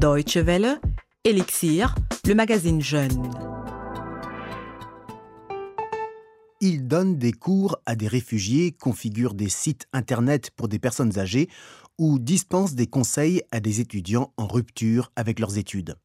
[0.00, 0.80] Deutsche Welle,
[1.24, 1.94] Elixir,
[2.26, 3.30] le magazine Jeune.
[6.62, 11.50] Il donne des cours à des réfugiés, configure des sites Internet pour des personnes âgées
[11.98, 15.96] ou dispense des conseils à des étudiants en rupture avec leurs études.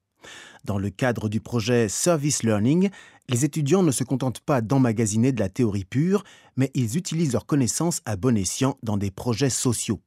[0.66, 2.90] Dans le cadre du projet Service Learning,
[3.30, 6.26] les étudiants ne se contentent pas d'emmagasiner de la théorie pure,
[6.58, 10.02] mais ils utilisent leurs connaissances à bon escient dans des projets sociaux.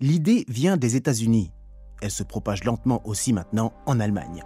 [0.00, 1.52] L'idée vient des États-Unis.
[2.00, 4.42] Elle se propage lentement aussi maintenant en Allemagne.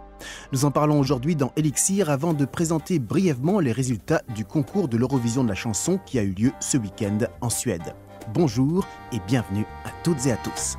[0.53, 4.97] Nous en parlons aujourd'hui dans Elixir avant de présenter brièvement les résultats du concours de
[4.97, 7.95] l'Eurovision de la chanson qui a eu lieu ce week-end en Suède.
[8.33, 10.79] Bonjour et bienvenue à toutes et à tous.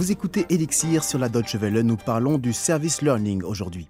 [0.00, 3.86] Vous écoutez Elixir sur la Deutsche Welle, nous parlons du service learning aujourd'hui.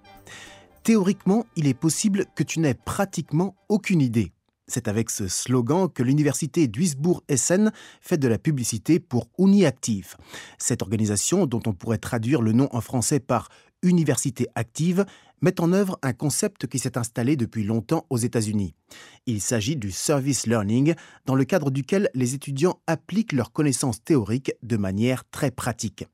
[0.83, 4.33] Théoriquement, il est possible que tu n'aies pratiquement aucune idée.
[4.67, 10.17] C'est avec ce slogan que l'université Duisbourg-Essen fait de la publicité pour UniActive.
[10.59, 13.49] Cette organisation, dont on pourrait traduire le nom en français par
[13.85, 15.07] Université active,
[15.41, 18.75] met en œuvre un concept qui s'est installé depuis longtemps aux États-Unis.
[19.27, 20.95] Il s'agit du service learning,
[21.27, 26.05] dans le cadre duquel les étudiants appliquent leurs connaissances théoriques de manière très pratique.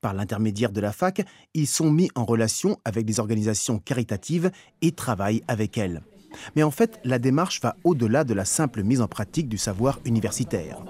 [0.00, 1.22] Par l'intermédiaire de la fac,
[1.54, 4.50] ils sont mis en relation avec des organisations caritatives
[4.80, 6.02] et travaillent avec elles.
[6.56, 10.00] Mais en fait, la démarche va au-delà de la simple mise en pratique du savoir
[10.04, 10.82] universitaire.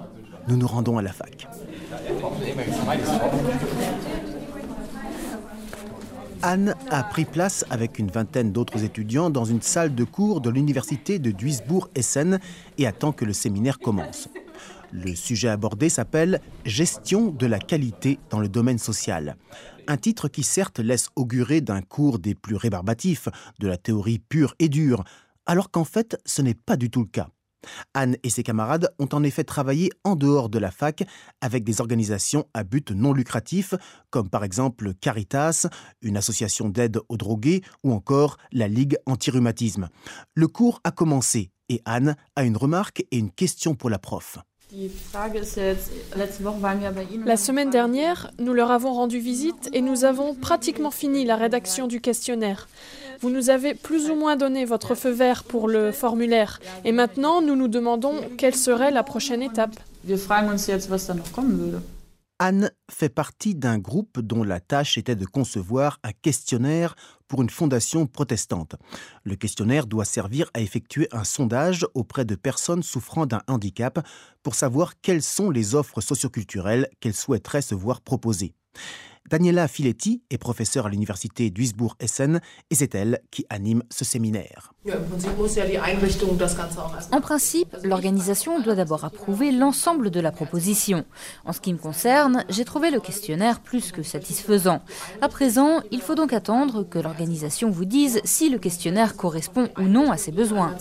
[0.49, 1.49] Nous nous rendons à la fac.
[6.43, 10.49] Anne a pris place avec une vingtaine d'autres étudiants dans une salle de cours de
[10.49, 12.41] l'université de Duisbourg-Essen
[12.79, 14.29] et attend que le séminaire commence.
[14.91, 19.37] Le sujet abordé s'appelle Gestion de la qualité dans le domaine social.
[19.87, 23.29] Un titre qui certes laisse augurer d'un cours des plus rébarbatifs,
[23.59, 25.05] de la théorie pure et dure,
[25.45, 27.29] alors qu'en fait ce n'est pas du tout le cas.
[27.95, 31.03] Anne et ses camarades ont en effet travaillé en dehors de la fac
[31.41, 33.75] avec des organisations à but non lucratif,
[34.11, 35.67] comme par exemple Caritas,
[36.03, 39.89] une association d'aide aux drogués, ou encore la Ligue anti-rhumatisme.
[40.35, 44.39] Le cours a commencé et Anne a une remarque et une question pour la prof.
[47.27, 51.89] La semaine dernière, nous leur avons rendu visite et nous avons pratiquement fini la rédaction
[51.89, 52.69] du questionnaire.
[53.21, 57.43] Vous nous avez plus ou moins donné votre feu vert pour le formulaire et maintenant
[57.43, 59.79] nous nous demandons quelle serait la prochaine étape.
[62.39, 66.97] Anne fait partie d'un groupe dont la tâche était de concevoir un questionnaire
[67.29, 68.77] pour une fondation protestante.
[69.25, 74.01] Le questionnaire doit servir à effectuer un sondage auprès de personnes souffrant d'un handicap
[74.43, 78.55] pour savoir quelles sont les offres socioculturelles qu'elles souhaiteraient se voir proposer.
[79.31, 84.73] Daniela Filetti est professeure à l'université Duisbourg-Essen et c'est elle qui anime ce séminaire.
[87.13, 91.05] En principe, l'organisation doit d'abord approuver l'ensemble de la proposition.
[91.45, 94.83] En ce qui me concerne, j'ai trouvé le questionnaire plus que satisfaisant.
[95.21, 99.83] À présent, il faut donc attendre que l'organisation vous dise si le questionnaire correspond ou
[99.83, 100.77] non à ses besoins.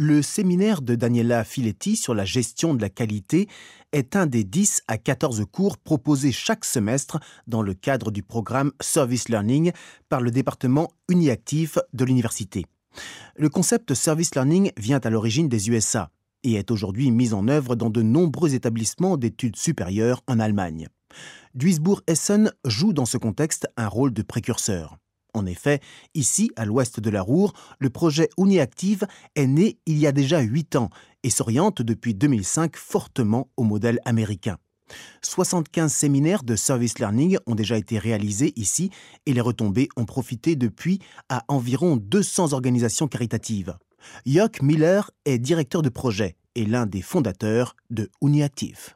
[0.00, 3.48] Le séminaire de Daniela Filetti sur la gestion de la qualité
[3.92, 8.72] est un des 10 à 14 cours proposés chaque semestre dans le cadre du programme
[8.80, 9.72] Service Learning
[10.08, 12.66] par le département Uniactif de l'université.
[13.36, 16.10] Le concept Service Learning vient à l'origine des USA
[16.44, 20.88] et est aujourd'hui mis en œuvre dans de nombreux établissements d'études supérieures en Allemagne.
[21.54, 24.98] Duisbourg-Essen joue dans ce contexte un rôle de précurseur.
[25.34, 25.80] En effet,
[26.14, 30.40] ici, à l'ouest de la Roure, le projet UniActive est né il y a déjà
[30.40, 30.90] huit ans
[31.22, 34.56] et s'oriente depuis 2005 fortement au modèle américain.
[35.22, 38.90] 75 séminaires de service learning ont déjà été réalisés ici
[39.26, 40.98] et les retombées ont profité depuis
[41.28, 43.76] à environ 200 organisations caritatives.
[44.24, 48.94] Jörg Miller est directeur de projet et l'un des fondateurs de UniActive.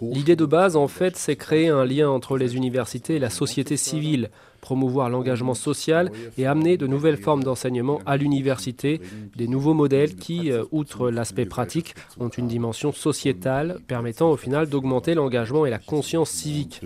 [0.00, 3.76] L'idée de base, en fait, c'est créer un lien entre les universités et la société
[3.76, 9.00] civile, promouvoir l'engagement social et amener de nouvelles formes d'enseignement à l'université,
[9.36, 14.68] des nouveaux modèles qui, euh, outre l'aspect pratique, ont une dimension sociétale permettant au final
[14.68, 16.80] d'augmenter l'engagement et la conscience civique.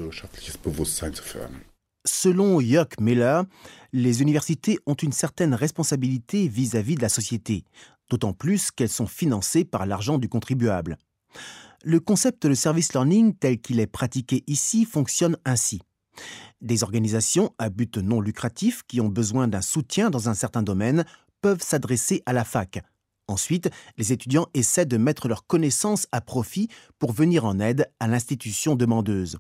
[2.07, 3.45] Selon Jörg Miller,
[3.93, 7.65] les universités ont une certaine responsabilité vis-à-vis de la société,
[8.11, 10.97] d'autant plus qu'elles sont financées par l'argent du contribuable.
[11.83, 15.81] Le concept de service learning tel qu'il est pratiqué ici fonctionne ainsi.
[16.61, 21.07] Des organisations à but non lucratif qui ont besoin d'un soutien dans un certain domaine
[21.41, 22.83] peuvent s'adresser à la fac.
[23.29, 26.69] Ensuite, les étudiants essaient de mettre leurs connaissances à profit
[26.99, 29.39] pour venir en aide à l'institution demandeuse.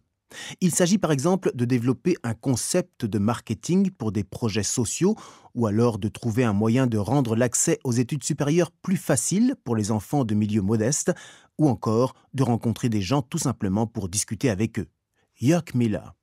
[0.60, 5.16] Il s'agit par exemple de développer un concept de marketing pour des projets sociaux
[5.54, 9.76] ou alors de trouver un moyen de rendre l'accès aux études supérieures plus facile pour
[9.76, 11.12] les enfants de milieux modestes
[11.58, 14.88] ou encore de rencontrer des gens tout simplement pour discuter avec eux.
[15.34, 16.14] Jörg Miller.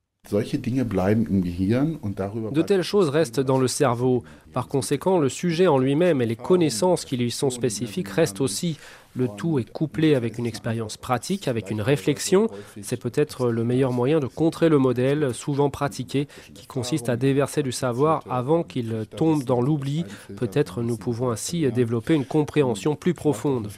[2.52, 4.24] De telles choses restent dans le cerveau.
[4.52, 8.78] Par conséquent, le sujet en lui-même et les connaissances qui lui sont spécifiques restent aussi.
[9.14, 12.48] Le tout est couplé avec une expérience pratique, avec une réflexion.
[12.82, 17.62] C'est peut-être le meilleur moyen de contrer le modèle souvent pratiqué qui consiste à déverser
[17.62, 20.04] du savoir avant qu'il tombe dans l'oubli.
[20.36, 23.68] Peut-être nous pouvons ainsi développer une compréhension plus profonde.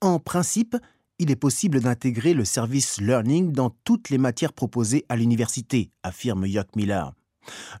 [0.00, 0.76] En principe,
[1.20, 6.46] il est possible d'intégrer le service learning dans toutes les matières proposées à l'université, affirme
[6.46, 7.12] Jörg Miller.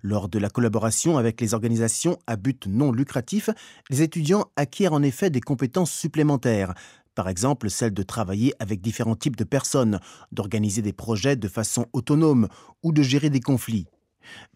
[0.02, 3.48] Lors de la collaboration avec les organisations à but non lucratif,
[3.88, 6.74] les étudiants acquièrent en effet des compétences supplémentaires,
[7.14, 10.00] par exemple celle de travailler avec différents types de personnes,
[10.32, 12.46] d'organiser des projets de façon autonome
[12.82, 13.86] ou de gérer des conflits.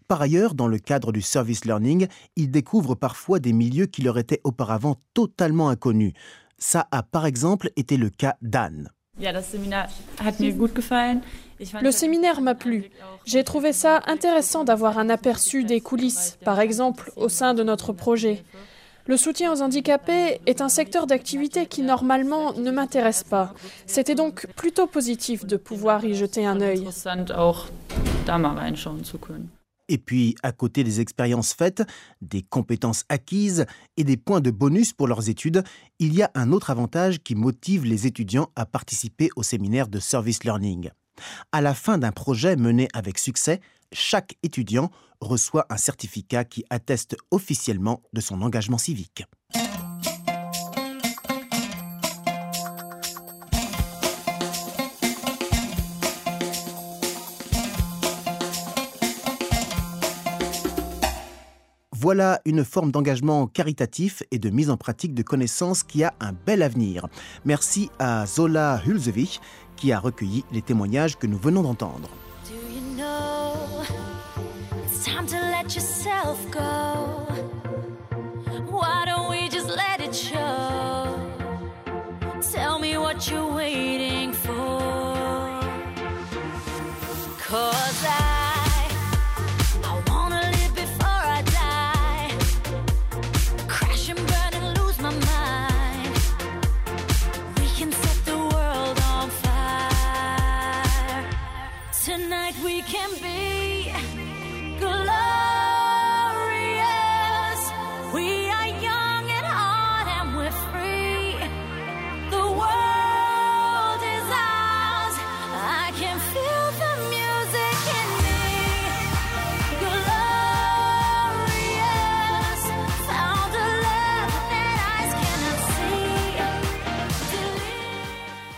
[0.07, 2.05] Par ailleurs, dans le cadre du service learning,
[2.35, 6.13] ils découvrent parfois des milieux qui leur étaient auparavant totalement inconnus,
[6.57, 8.89] ça a par exemple été le cas d'Anne.
[11.81, 12.89] Le séminaire m'a plu.
[13.25, 17.93] J'ai trouvé ça intéressant d'avoir un aperçu des coulisses, par exemple au sein de notre
[17.93, 18.43] projet.
[19.07, 23.53] Le soutien aux handicapés est un secteur d'activité qui normalement ne m'intéresse pas.
[23.85, 26.87] C'était donc plutôt positif de pouvoir y jeter un œil.
[29.87, 31.83] Et puis, à côté des expériences faites,
[32.21, 33.65] des compétences acquises
[33.97, 35.63] et des points de bonus pour leurs études,
[35.99, 39.99] il y a un autre avantage qui motive les étudiants à participer au séminaire de
[39.99, 40.89] Service Learning.
[41.51, 43.61] À la fin d'un projet mené avec succès,
[43.91, 44.89] chaque étudiant
[45.21, 49.23] reçoit un certificat qui atteste officiellement de son engagement civique.
[62.05, 66.33] Voilà une forme d'engagement caritatif et de mise en pratique de connaissances qui a un
[66.45, 67.07] bel avenir.
[67.45, 69.41] Merci à Zola Hulzevich
[69.75, 72.07] qui a recueilli les témoignages que nous venons d'entendre.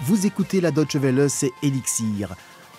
[0.08, 2.34] Vous écoutez la Deutsche Welle, c'est Elixir.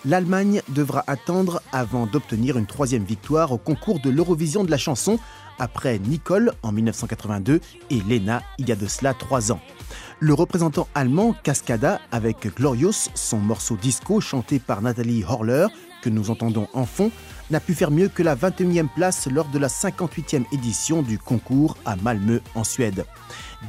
[0.05, 5.19] L'Allemagne devra attendre avant d'obtenir une troisième victoire au concours de l'Eurovision de la chanson,
[5.59, 9.59] après Nicole en 1982 et Lena il y a de cela trois ans.
[10.21, 15.67] Le représentant allemand Cascada avec Glorious, son morceau disco chanté par Nathalie Horler,
[16.01, 17.11] que nous entendons en fond,
[17.51, 21.77] n'a pu faire mieux que la 21e place lors de la 58e édition du concours
[21.85, 23.05] à Malmö en Suède.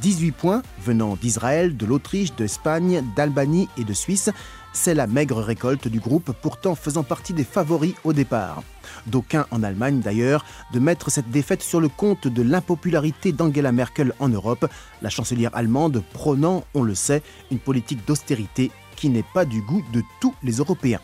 [0.00, 4.30] 18 points venant d'Israël, de l'Autriche, d'Espagne, d'Albanie et de Suisse.
[4.72, 8.62] C'est la maigre récolte du groupe pourtant faisant partie des favoris au départ.
[9.06, 14.12] D'aucuns en Allemagne d'ailleurs de mettre cette défaite sur le compte de l'impopularité d'Angela Merkel
[14.20, 14.68] en Europe,
[15.02, 19.82] la chancelière allemande prônant, on le sait, une politique d'austérité qui n'est pas du goût
[19.92, 21.00] de tous les Européens.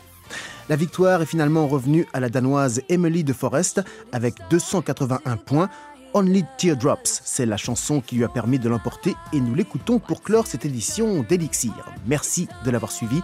[0.69, 3.81] La victoire est finalement revenue à la Danoise Emily de Forest
[4.11, 5.69] avec 281 points
[6.13, 10.23] Only Teardrops, c'est la chanson qui lui a permis de l'emporter et nous l'écoutons pour
[10.23, 11.91] clore cette édition d'Elixir.
[12.07, 13.21] Merci de l'avoir suivi.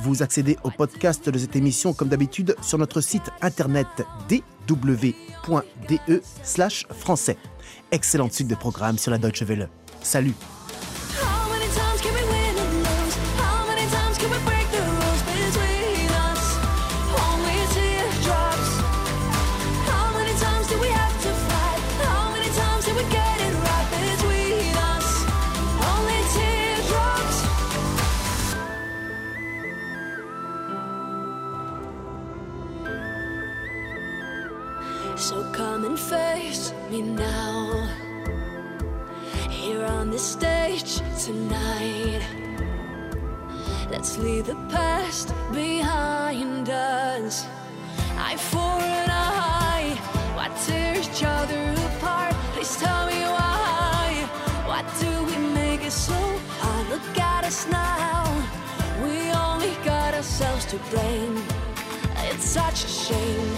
[0.00, 3.88] Vous accédez au podcast de cette émission comme d'habitude sur notre site internet
[4.28, 5.14] dw.de
[6.94, 7.36] français.
[7.90, 9.68] Excellente suite de programmes sur la Deutsche Welle.
[10.02, 10.34] Salut
[40.06, 42.22] on the stage tonight.
[43.90, 47.44] Let's leave the past behind us.
[48.16, 49.98] I for an eye.
[50.36, 52.34] Why tear each other apart?
[52.54, 54.28] Please tell me why.
[54.68, 56.20] Why do we make it so
[56.60, 56.88] hard?
[56.88, 58.22] Look at us now.
[59.02, 59.14] We
[59.46, 61.36] only got ourselves to blame.
[62.30, 63.50] It's such a shame.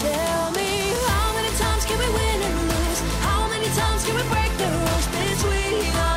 [0.00, 0.70] Tell me
[1.10, 3.00] how many times can we win and lose?
[3.28, 4.45] How many times can we break
[5.76, 6.15] be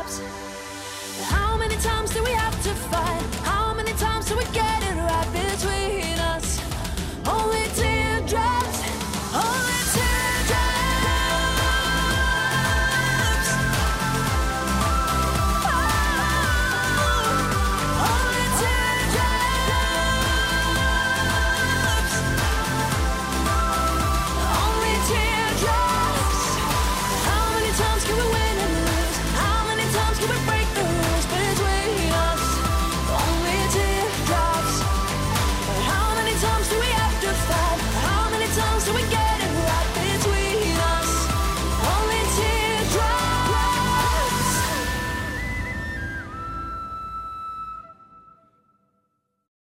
[0.00, 0.20] teardrops.
[1.30, 3.39] How many times do we have to fight?